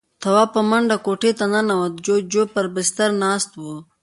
[0.21, 1.93] تواب په منډه کوټې ته ننوت.
[2.05, 3.63] جُوجُو پر بستره ناست و.